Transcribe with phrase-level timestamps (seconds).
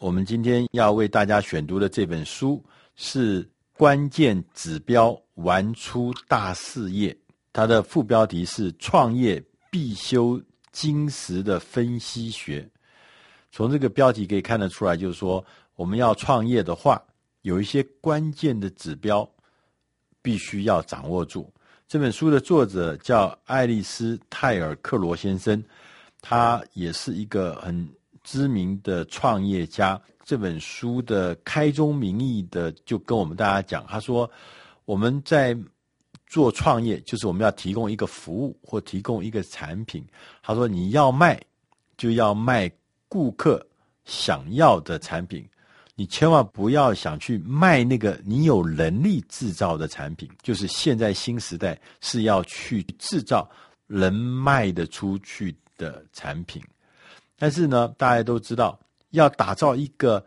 [0.00, 2.64] 我们今天要为大家选读的这本书
[2.94, 7.12] 是《关键指标玩出大事业》，
[7.52, 9.42] 它的副标题是“创业
[9.72, 10.40] 必修
[10.70, 12.68] 金石的分析学”。
[13.50, 17.02] 从这个标题可以看得出来，就是说我们要创业的话，
[17.42, 19.28] 有一些关键的指标
[20.22, 21.52] 必须要掌握住。
[21.88, 25.60] 这本书的作者叫爱丽丝泰尔克罗先生，
[26.20, 27.88] 他也是一个很
[28.30, 29.98] 知名的创业家。
[30.22, 34.30] 这本书的开宗明义的就跟我们大家讲，他说
[34.84, 35.56] 我们在
[36.26, 40.04] 做创业，就是我们要提供一个服务或提供一个产品。
[40.42, 41.40] 他说你要卖，
[41.96, 42.70] 就要卖
[43.08, 43.66] 顾客
[44.04, 45.48] 想要的产品。
[45.94, 53.48] 你千万不要想去卖那个你有能力制造的产品，就是现在新时代是要去制造
[53.86, 56.62] 能卖得出去的产品。
[57.38, 58.78] 但是呢，大家都知道，
[59.10, 60.24] 要打造一个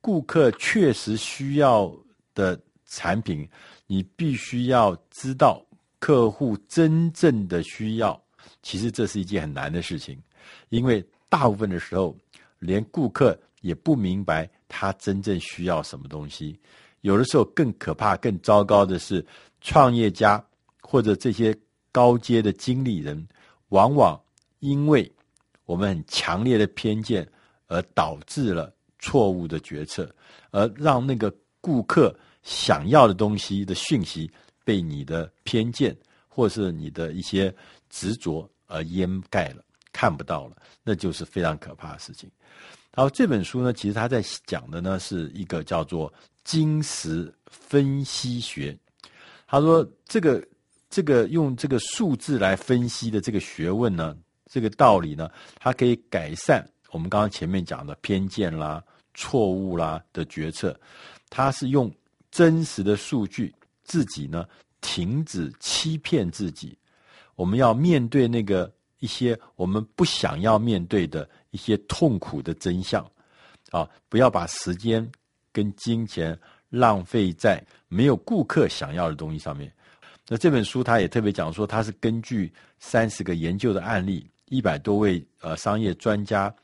[0.00, 1.94] 顾客确实需要
[2.34, 3.46] 的产品，
[3.86, 5.62] 你必须要知道
[5.98, 8.20] 客户真正的需要。
[8.62, 10.18] 其实这是一件很难的事情，
[10.70, 12.16] 因为大部分的时候，
[12.58, 14.48] 连顾客也不明白。
[14.68, 16.58] 他真正需要什么东西？
[17.02, 19.24] 有的时候更可怕、更糟糕的是，
[19.60, 20.44] 创业家
[20.80, 21.56] 或者这些
[21.92, 23.24] 高阶的经理人，
[23.68, 24.20] 往往
[24.58, 25.08] 因为
[25.66, 27.28] 我们很强烈的偏见，
[27.66, 30.10] 而导致了错误的决策，
[30.50, 34.30] 而让那个顾客想要的东西的讯息
[34.64, 35.94] 被你的偏见
[36.28, 37.54] 或是你的一些
[37.90, 42.30] 执着而掩盖了，看不到了，那就是非常可怕的事情。
[42.94, 46.12] 然后这本书呢，其实他在讲的呢是一个叫做
[46.44, 48.76] 金石分析学。
[49.46, 50.42] 他说，这个
[50.88, 54.16] 这个用这个数字来分析的这个学问呢，
[54.56, 60.74] 这个道理呢，它可以改善我们刚刚前面讲的偏见啦、错误啦的决策。
[61.28, 61.92] 它是用
[62.30, 64.46] 真实的数据，自己呢
[64.80, 66.74] 停止欺骗自己。
[67.34, 71.28] 我们要面对那个一些我们不想要面对的。
[71.52, 73.02] 一些痛苦的真相，
[73.70, 75.10] 啊，不要把时间
[75.50, 76.38] 跟金钱
[76.68, 79.72] 浪费在没有顾客想要的东西上面。
[80.28, 86.54] 那这本书他也特别讲说，他是根据三十个研究的案例，一百多位呃商业专家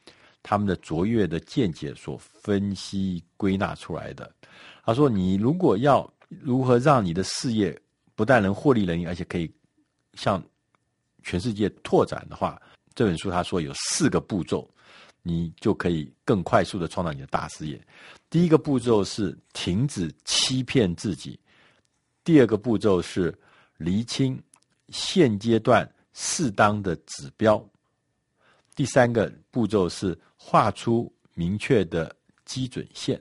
[0.43, 4.31] 他们的卓越的见解所分析归纳出来的。
[4.85, 7.79] 他说，你如果要如何让你的事业
[8.15, 9.53] 不但能获利能力，而且可以
[10.15, 10.43] 向
[11.23, 12.61] 全世界拓展的话，
[12.95, 14.69] 这本书他说有四个步骤。
[15.25, 17.81] 你就可以更快速的创造你的大事业。
[18.29, 21.39] 第一个步骤是停止欺骗自己，
[22.25, 23.33] 第二个步骤是
[23.77, 24.37] 厘清
[24.89, 27.63] 现阶段适当的指标，
[28.75, 32.15] 第三个步骤是画出明确的
[32.45, 33.21] 基准线，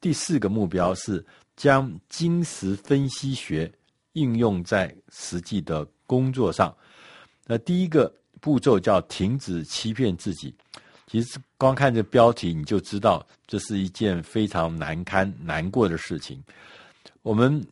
[0.00, 1.24] 第四个目标是
[1.56, 3.72] 将精实分析学
[4.12, 6.74] 应用在实际的工作上。
[7.46, 10.54] 那第一个步骤叫停止欺骗自己。
[11.06, 16.42] 其实光看这标题，你就知道这是一件非常难堪、难过的事情。
[17.22, 17.64] 我们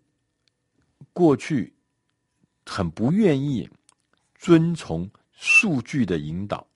[1.13, 1.73] 过去
[2.65, 3.69] 很不愿意
[4.45, 6.67] 遵从数据的引导，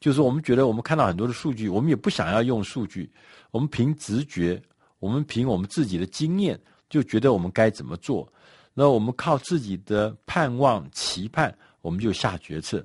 [0.00, 3.12] 就是我们觉得我们看到很多的数据，我们也不想要用数据。
[3.50, 4.58] 我们凭直觉，
[4.98, 6.58] 我们凭我们自己的经验，
[6.88, 8.26] 就觉得我们该怎么做。
[8.72, 12.82] 那我们靠自己的盼望、期盼，我们就下决策。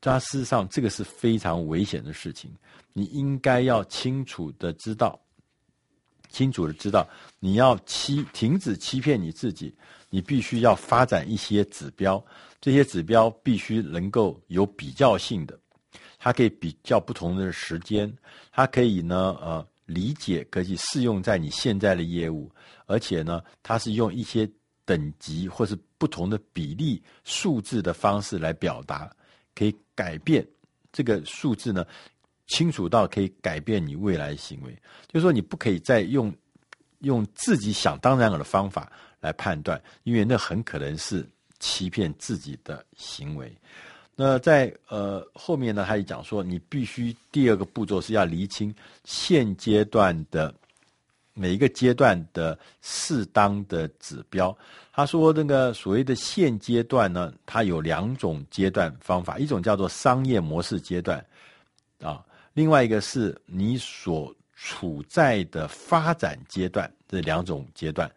[0.00, 2.50] 但事实上，这个是非常危险的事情。
[2.94, 5.20] 你应该要清楚的知道，
[6.32, 9.72] 清楚的知道，你要欺停止欺骗你自己。
[10.14, 12.22] 你必须要发展一些指标，
[12.60, 15.58] 这些指标必须能够有比较性的，
[16.18, 18.12] 它可以比较不同的时间，
[18.50, 22.50] 它可以呢呃理解，可以适用在你现在的业务，
[22.84, 24.46] 而且呢，它是用一些
[24.84, 29.10] 等级或是不同的比例数字的方式来表达。
[29.54, 30.46] 可以改变
[30.92, 31.86] 这个数字呢，
[32.46, 34.72] 清楚到可以改变你未来行为。
[35.08, 36.32] 就是说，你不可以再用
[37.00, 38.90] 用自己想当然尔的方法
[39.20, 41.26] 来判断，因为那很可能是
[41.58, 43.52] 欺骗自己的行为。
[44.14, 48.74] 那在呃后面呢，他也讲说，你必须第二个步骤是要厘清
[49.04, 50.54] 现阶段的。
[51.34, 54.54] 每一个阶段的适当的指标，
[54.92, 61.24] 他说那个所谓的现阶段呢，它有两种阶段方法，一种叫做商业模式阶段，
[62.02, 62.22] 啊，
[62.54, 68.10] 另外一个是你所处在的发展阶段，这两种阶段，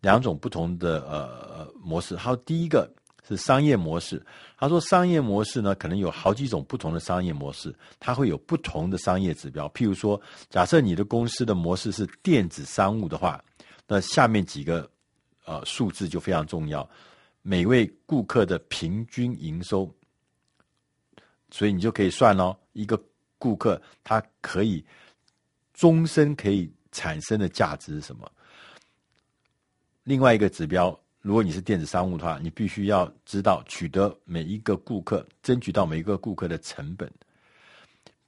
[0.00, 2.16] 两种不同的呃模式。
[2.16, 2.88] 好，第一个
[3.26, 4.24] 是商业模式。
[4.58, 9.66] 他说，商业模式呢，可能有好几种不同的商业模式，它会有不同的商业指标。
[9.70, 13.42] 譬如说，假设你的公司的模式是电子商务的话，
[13.88, 14.88] 那下面几个
[15.46, 16.86] 呃数字就非常重要，
[17.40, 19.90] 每位顾客的平均营收。
[21.50, 23.02] 所以你就可以算咯，一个
[23.40, 24.84] 顾客他可以
[25.72, 28.30] 终身可以产生的价值是什么？
[30.04, 37.10] 另外一个指标，如果你是电子商务的话，你必须要知道取得每一个顾客，争取到每一个顾客的成本，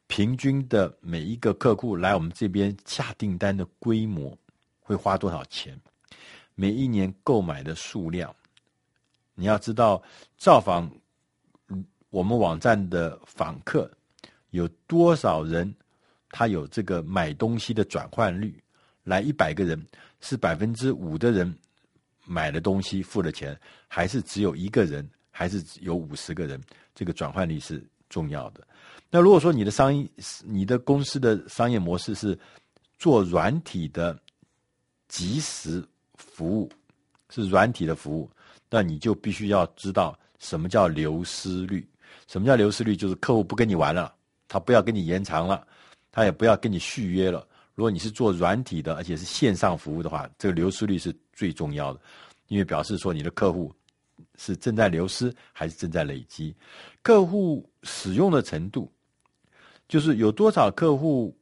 [0.06, 4.36] 平均的每一个客户来我们这边下订单的规模
[4.80, 5.78] 会花多少钱，
[6.54, 8.34] 每一年购买的数量，
[9.34, 10.02] 你要知道
[10.38, 10.90] 造访。
[12.10, 13.90] 我们网站的访客
[14.52, 15.74] 有多少人？
[16.34, 18.58] 他有这个买东西的转换率，
[19.04, 19.86] 来一百个人，
[20.22, 21.54] 是百分之五的人
[22.24, 23.54] 买了东西付了钱，
[23.86, 26.58] 还是只有一个人，还是有五十个人？
[26.94, 28.66] 这个转换率是重要的。
[29.10, 30.08] 那如果说你的商业、
[30.42, 32.38] 你的公司的商业模式是
[32.98, 34.18] 做软体的
[35.08, 36.70] 即时服务，
[37.28, 38.30] 是软体的服务，
[38.70, 41.86] 那你就必须要知道什么叫流失率。
[42.26, 42.96] 什么叫流失率？
[42.96, 44.14] 就是客户不跟你玩了，
[44.52, 45.66] 他不要跟你延长了，
[46.10, 47.48] 他也不要跟你续约了。
[47.74, 52.00] 如果你是做软体的，而且是线上服务的话，这个流失率是最重要的，
[52.48, 53.74] 因为表示说你的客户
[54.36, 56.54] 是正在流失还是正在累积。
[57.00, 58.92] 客户使用的程度，
[59.88, 61.34] 就是有多少客户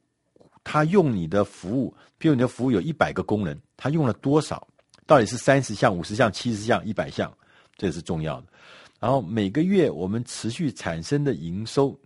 [0.63, 4.65] 他用你的服务，比如你的服务有一百个功能，他用了多少？
[5.05, 7.29] 到底是三十项、五十项、七十项、一百项？
[7.75, 8.47] 这是重要的。
[9.01, 11.99] 然后每个月我们持续产生的营收，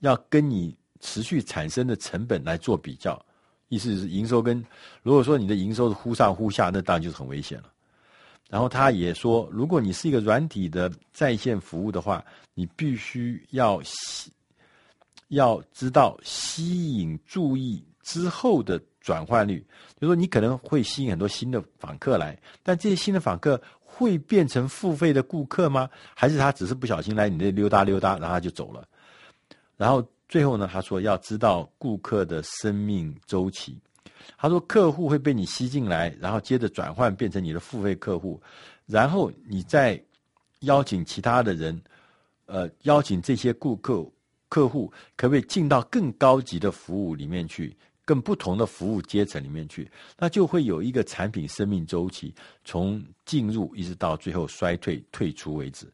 [0.00, 3.20] 要跟你持续产生的成本来做比较，
[3.68, 4.64] 意思是营收跟
[5.02, 7.72] 如果说你的营收是忽上忽下，那当然就是很危险了。
[8.48, 12.24] 然后他也说，如果你是一个软体的在线服务的话，
[12.54, 14.32] 你必须要吸
[15.28, 19.58] 要知道吸引注意之后的转换率，
[19.96, 23.60] 就是说你可能会吸引很多新的访客来，但这些新的访客。
[23.90, 25.90] 会变成付费的顾客吗？
[26.14, 28.86] 还是他只是不小心来你那溜达溜达，然后他就走了？
[29.78, 33.78] 然后最后呢，他说要知道顾客的生命周期。
[34.36, 38.38] 他说客户会被你吸进来，然后接着转换变成你的付费客户，
[38.84, 39.98] 然后你再
[40.60, 41.80] 邀请其他的人，
[42.44, 44.04] 呃，邀请这些顾客
[44.50, 47.74] 客户可不可以进到更高级的服务里面去？
[48.04, 49.86] 更不同的服务阶层里面去，
[50.18, 52.34] 那就会有一个产品生命周期，
[52.64, 55.86] 从进入一直到最后衰退退出为止。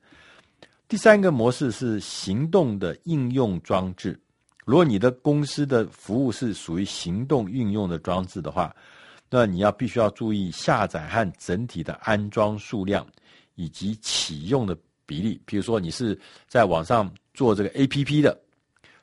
[0.88, 4.18] 第三个模式是行动的应用装置。
[4.64, 8.74] 如果你的公司的服务是属于行动运用的装置的话，
[9.30, 13.06] 那你要必须要注意下载和整体的安装数量
[13.54, 14.76] 以及启用的
[15.06, 15.40] 比例。
[15.44, 18.38] 比如说，你是在网上做这个 APP 的，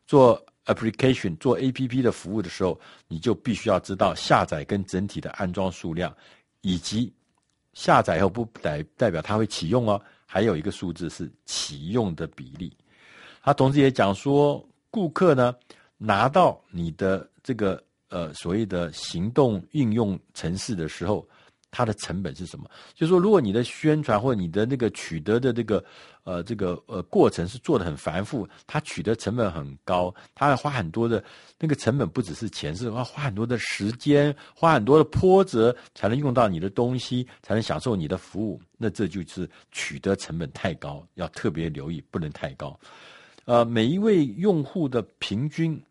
[0.08, 0.44] 做。
[0.68, 6.16] application 做 APP 的服务的时候，你就必须要知道下载跟整体的安装数量，
[6.62, 7.12] 以及
[7.74, 10.00] 下载后不代代表它会启用哦。
[10.34, 12.72] 还有一个数字是启用的比例。
[13.44, 15.54] 他同时也讲说，顾客呢
[15.98, 21.28] 拿到你的这个呃所谓的行动运用程式的时候。
[21.72, 22.70] 它的成本是什么？
[22.94, 25.84] 就是说，如果你的宣传或者你的那个取得的这个
[26.24, 31.24] 呃这个呃过程是做得很繁复，它取得成本很高，它要花很多的
[31.58, 38.62] 那个成本，不只是钱，是要花很多的时间，花很多的波折，才能用到你的东西，才能享受你的服务。
[38.78, 42.78] 那这就是取得成本太高，要特别留意，不能太高。
[43.46, 45.82] 呃，每一位用户的平均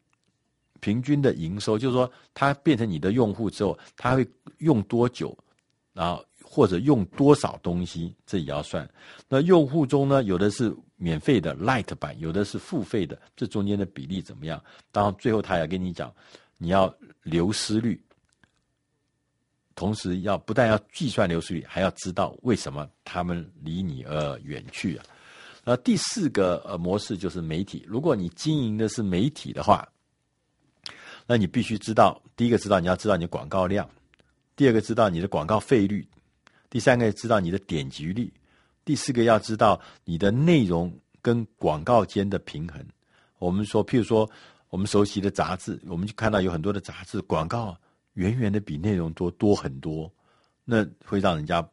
[0.81, 4.26] 平均的营收，就是说，他变成你的用户之后，他会
[4.59, 5.37] 用多久？
[6.00, 8.88] 然后或者用多少东西，这也要算。
[9.28, 14.64] 那用户中呢，有的是免费的 Light 版，有的是付费的，这中间的比例怎么样？
[14.90, 16.11] 当然最后他要跟你讲，
[16.57, 16.90] 你要
[17.23, 18.02] 流失率，
[19.75, 25.04] 同时要不但要计算流失率，还要知道为什么他们离你而远去啊。
[25.62, 29.87] 那第四个呃模式就是媒体，如果你经营的是媒体的话，
[31.26, 33.87] 那你必须知道，第一个知道你要知道你广告量。
[34.61, 36.07] 第二个知道你的广告费率，
[36.69, 38.31] 第三个知道你的点击率，
[38.85, 42.85] 第四个要知道你的内容跟广告间的平衡。
[43.38, 44.31] 我们说，譬如说
[44.69, 47.75] 我们熟悉的杂志，我们就看到有很多的杂志广告
[48.12, 50.12] 远远的比内容多多很多，
[50.67, 51.67] 那会让人家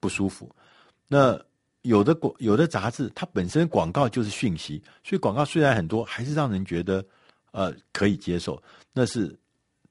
[0.00, 0.50] 不舒服。
[1.06, 1.40] 那
[1.82, 7.06] 有的广有的杂志它本身广告就是讯息，所以广告虽然很多，还是让人觉得
[7.52, 8.60] 呃可以接受。
[8.92, 9.32] 那是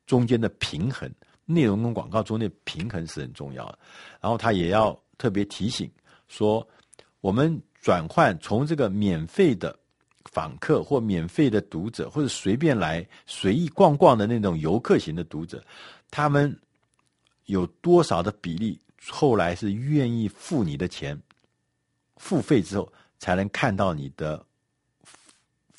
[0.06, 1.10] 中间的平衡。
[1.46, 3.80] 内容跟广告中的平衡是很重要的，
[4.22, 5.90] 然后他也要特别提醒
[6.28, 6.68] 说，
[7.22, 9.78] 我们转换从这个免费的
[10.32, 15.64] 访客或免费的读者，或者随便来随意逛逛的那种游客型的读者，
[16.10, 16.58] 他们
[17.46, 21.22] 有多少的比例后来是愿意付你的钱，
[22.16, 24.44] 付费之后才能看到你的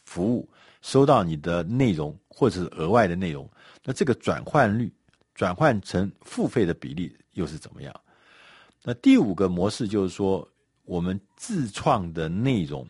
[0.04, 0.46] 服务，
[0.82, 3.50] 收到你的内容或者是额外的内容？
[3.82, 4.92] 那这个转换率，
[5.34, 7.94] 转换成付费的比例又是怎么样？
[8.82, 10.46] 那第五个模式就是说，
[10.84, 12.86] 我们自创的内容。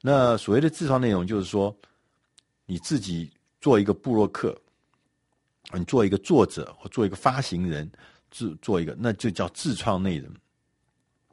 [0.00, 1.74] 那所谓的自创内容，就是说
[2.66, 3.30] 你自己
[3.60, 4.56] 做一个部落客，
[5.72, 7.90] 你做一个作者或做一个发行人，
[8.30, 10.32] 自做一个，那就叫自创内容。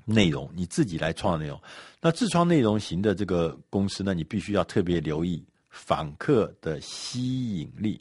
[0.08, 1.60] 内容你自己来创内容。
[2.00, 8.00] 那自创内容型的这个公司呢，你必须要特别留意访客的吸引力。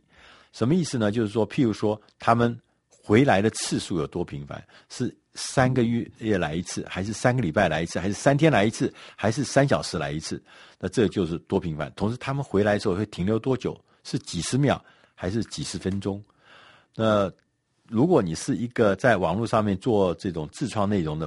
[0.54, 1.10] 什么意思呢？
[1.10, 2.56] 就是说，譬如说，他们
[2.88, 4.64] 回来的次数有多频繁？
[4.88, 10.40] 是三个月来一次，还是三个礼拜来一次，还是三天来一次，还是三小时来一次？
[10.78, 11.92] 那这就是多频繁。
[11.96, 13.76] 同时，他们回来之后会停留多久？
[14.04, 14.80] 是几十秒，
[15.16, 16.22] 还是几十分钟？
[16.94, 17.28] 那
[17.88, 21.26] 如果你是一个在网络上面做这种自创内容的，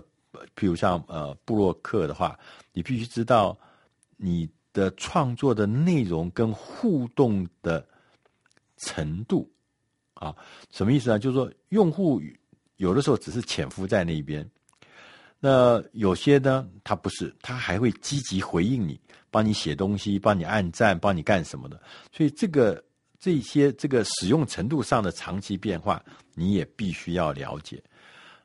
[0.55, 2.39] 譬如像呃布洛克的话，
[2.71, 3.57] 你必须知道
[4.15, 7.85] 你的创作的内容跟互动的。
[8.77, 9.49] 程度
[10.13, 10.35] 啊，
[10.71, 11.19] 什么意思呢？
[11.19, 12.21] 就是说，用户
[12.77, 14.49] 有的时候只是潜伏在那边，
[15.39, 21.81] 那有些呢，他不是，他还会积极回应你，帮你写东西，帮你按赞，帮你干什么的。
[22.11, 22.83] 所以，这个
[23.19, 26.03] 这些这个使用程度上的长期变化，
[26.33, 27.83] 你也必须要了解。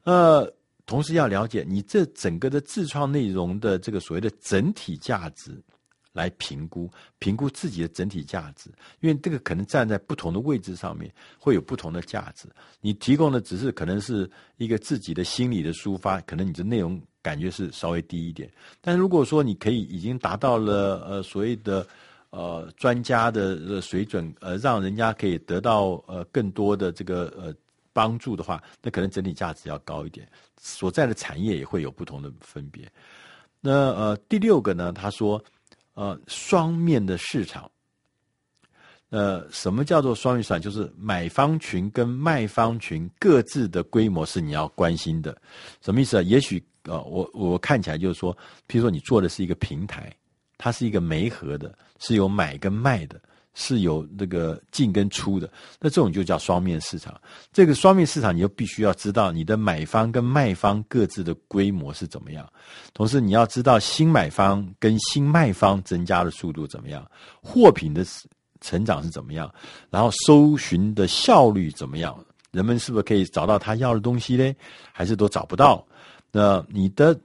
[0.04, 0.52] 呃，
[0.84, 5.62] 同时要了解你这整个的自创内容的这个所谓的整体价值。
[6.12, 12.46] 来评估评估自己的整体价值，因为这个可能站在不同的位置上面会有不同的价值。
[12.80, 18.50] 你提供的只是可能是一个自己的心理的抒发，可能你的内容感觉是稍微低一点。
[18.80, 21.86] 但如果说你可以已经达到了呃所谓的
[22.28, 27.54] 呃专家的水准，呃让人家可以得到呃更多的这个呃
[27.94, 30.28] 帮助的话，那可能整体价值要高一点，
[30.60, 32.86] 所在的产业也会有不同的分别。
[33.62, 35.42] 那呃第六个呢，他说。
[35.94, 37.70] 呃，双面的市场。
[39.10, 40.60] 呃，什么叫做双面市场？
[40.60, 45.36] 就是买方群跟卖方群各自的规模是你要关心的。
[45.82, 46.22] 什么意思啊？
[46.22, 50.10] 也许呃，我我看起来就是说，比如说你做的是一个平台，
[50.56, 53.20] 它是一个媒合的，是有买跟卖的。
[53.54, 57.20] 是有那个进跟出的，那这种就叫双面市场。
[57.52, 62.50] 这个双面市场，你就必须要知道你的买方跟卖方各自的规模是怎么样，
[62.94, 67.06] 同时你要知道新买方跟新卖方增加的速度怎么样，
[67.42, 68.04] 货品的
[68.60, 69.52] 成长是怎么样，
[69.90, 72.18] 然后搜寻的效率怎么样，
[72.52, 74.54] 人们是不是可以找到他要的东西呢？
[74.92, 75.86] 还是都找不到？
[76.30, 77.18] 那你的。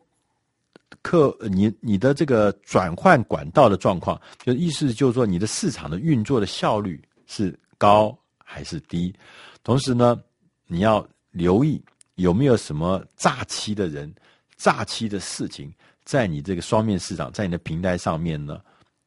[1.08, 9.16] 客，你你的这个转换管道的状况，就意思就是说，你的市场的运作的效率是高还是低？
[9.64, 10.20] 同时呢，
[10.66, 11.82] 你要留意
[12.16, 14.14] 有没有什么诈欺的人、
[14.58, 15.74] 诈欺的事情
[16.04, 18.60] 在你这个双面市场，在你的平台上面呢，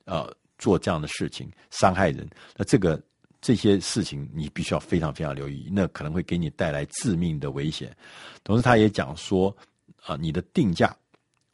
[0.06, 2.26] 呃，做这样的事情伤害人。
[2.56, 2.98] 那这个
[3.42, 7.94] 这些事情你必须要非常非常留意，那可能会给你带来致命的危险。
[8.42, 9.54] 同时，他也讲说，
[10.06, 10.96] 啊、你的定价。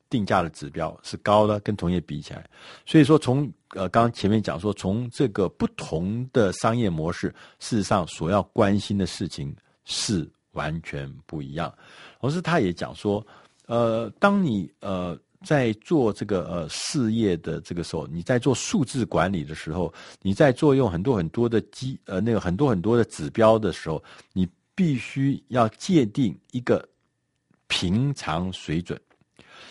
[0.09, 2.49] 定价的指标是高的，跟同业比起来，
[2.85, 11.73] 所以说从呃刚刚前面讲说，从这个不同的商业模式，事实上所要关心的事情是完全不一样。
[12.21, 13.25] 同时，他也讲说，
[13.67, 26.89] 呃，当你呃在做这个呃事业的这个时候，你在做数字管理的时候，你在作用很多很多的基呃那个很多很多的指标的时候，你必须要界定一个
[27.67, 28.99] 平常水准。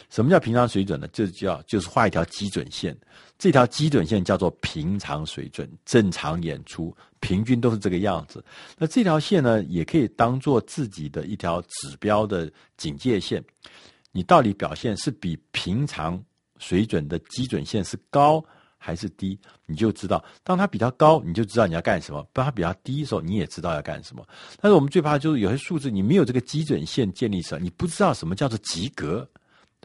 [0.09, 1.07] 什么叫平常水准呢？
[1.09, 2.95] 就叫就是画一条基准线，
[3.37, 8.43] 这条基准线叫做平常水准，正常演出，平均都是这个样子。
[8.77, 13.43] 那这条线呢，也可以当做自己的一条指标的警戒线。
[14.11, 16.23] 你到底表现是比平常
[16.57, 18.41] 水准的基准线是高
[18.77, 19.37] 还是低？
[19.65, 20.23] 你就知道。
[20.41, 24.25] 当它比较高，你就知道你要干什么；当它比较低的时候，你也知道要干什么。
[24.61, 29.27] 但是我们最怕就是有些数字你没有这个基准线建立起来，你不知道什么叫做及格。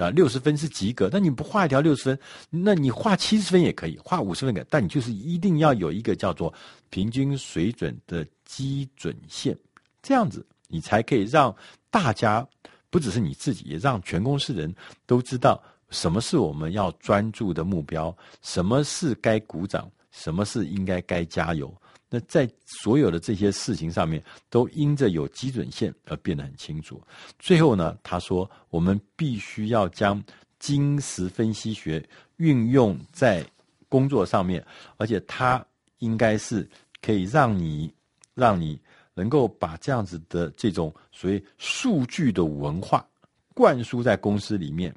[0.03, 6.53] 啊，六十分是及格，但你不画一条六十分，那你画七十分也可以，画五十分可以，但你就是一定要有一个叫做
[6.89, 9.57] 平均水准的基准线，
[10.03, 11.55] 这样子你才可以让
[11.91, 12.47] 大家，
[12.89, 14.75] 不只是你自己，也让全公司人
[15.07, 21.73] 都知道什么是我们要专注的目标，什么是该鼓掌，什么是应该该加油。
[22.11, 27.01] 那在所有的这些事情上面，都因着有基准线而变得很清楚。
[27.39, 30.21] 最后呢，他说，我们必须要将
[30.59, 32.05] 精实分析学
[32.39, 33.47] 运用在
[33.89, 34.65] 工作上面，
[34.97, 35.65] 而且它
[35.99, 36.69] 应该是
[37.01, 37.93] 可以让你
[38.35, 38.79] 让你
[39.15, 43.07] 能够把这样子的这种所谓数据的文化
[43.55, 44.95] 灌输在公司里面，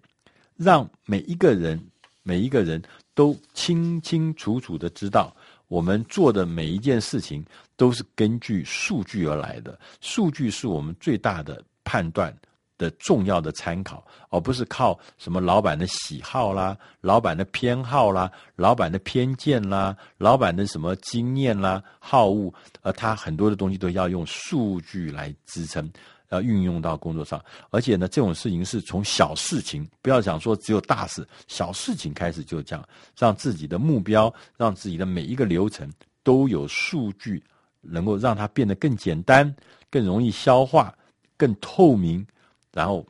[0.55, 1.79] 让每一个人
[2.23, 2.81] 每一个人
[3.13, 5.35] 都清清楚楚的知道，
[5.67, 7.43] 我们做的每一件事情
[7.75, 12.35] 都是根据数据而来的，数据是我们最大的判断
[12.77, 25.89] 的重要的参考，而不是靠什么老板的喜好啦、老板的偏好啦、老板的偏见啦、老板的什么经验啦、好恶，而他很多的东西都要用数据来支撑。
[26.33, 35.87] 要运用到工作上，而且呢，这种事情是从小事情，不要想说只有大事，小事情开始就这样，让自己的目标，让自己的每一个流程
[36.23, 37.41] 都有数据，
[37.81, 39.55] 能够让它变得更简单、
[39.91, 40.93] 更容易消化、
[41.37, 42.25] 更透明，
[42.71, 43.05] 然后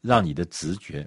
[0.00, 1.06] 让你的直觉，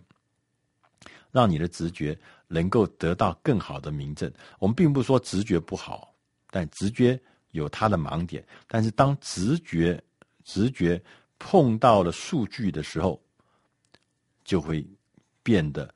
[1.31, 2.17] 让你的直觉
[2.47, 4.29] 能够得到更好的明证。
[4.59, 6.13] 我们并不说直觉不好，
[6.51, 7.17] 但直觉
[7.51, 8.45] 有它的盲点。
[8.67, 10.03] 但是当直觉，
[10.43, 11.01] 直觉。
[11.39, 13.19] 碰到了数据的时候，
[14.43, 14.85] 就会
[15.41, 15.91] 变得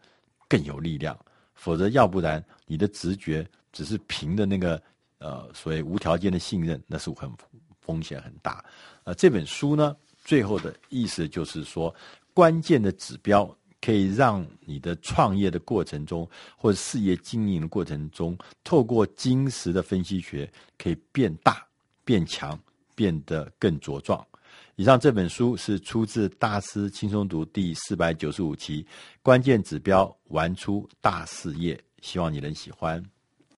[0.48, 1.16] 更有力量。
[1.54, 4.82] 否则，要不然你的直觉只是凭的那个
[5.20, 7.32] 呃所谓无条件的信任，那是很
[7.80, 8.64] 风险很大。
[9.04, 11.94] 呃，这本书呢，最后的意思就是说，
[12.34, 21.66] 关键的指标可以让你的创业的过程中，或者事业经营的过程中，透过精实的分析学，可以变大、
[22.04, 22.58] 变强、
[22.96, 24.26] 变得更茁壮。
[24.75, 28.84] 以上这本书是出自《大师轻松读》第四百九十五期，
[29.22, 33.03] 关键指标玩出大事业，希望你能喜欢。